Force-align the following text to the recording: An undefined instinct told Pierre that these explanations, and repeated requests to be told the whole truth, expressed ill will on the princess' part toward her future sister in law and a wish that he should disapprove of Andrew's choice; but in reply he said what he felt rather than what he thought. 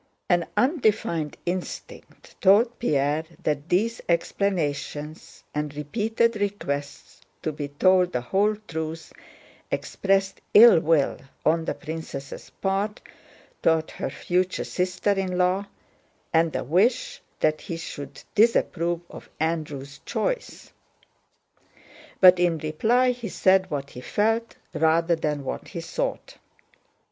An 0.29 0.47
undefined 0.57 1.37
instinct 1.45 2.35
told 2.41 2.79
Pierre 2.79 3.23
that 3.43 3.69
these 3.69 4.01
explanations, 4.09 5.43
and 5.53 5.75
repeated 5.75 6.35
requests 6.37 7.21
to 7.43 7.51
be 7.51 7.67
told 7.67 8.11
the 8.11 8.21
whole 8.21 8.55
truth, 8.67 9.13
expressed 9.69 10.41
ill 10.55 10.79
will 10.79 11.19
on 11.45 11.65
the 11.65 11.75
princess' 11.75 12.49
part 12.49 12.99
toward 13.61 13.91
her 13.91 14.09
future 14.09 14.63
sister 14.63 15.11
in 15.11 15.37
law 15.37 15.67
and 16.33 16.55
a 16.55 16.63
wish 16.63 17.21
that 17.41 17.61
he 17.61 17.77
should 17.77 18.23
disapprove 18.33 19.01
of 19.07 19.29
Andrew's 19.39 19.99
choice; 20.03 20.73
but 22.19 22.39
in 22.39 22.57
reply 22.57 23.11
he 23.11 23.29
said 23.29 23.69
what 23.69 23.91
he 23.91 24.01
felt 24.01 24.55
rather 24.73 25.15
than 25.15 25.43
what 25.43 25.67
he 25.67 25.79
thought. 25.81 26.37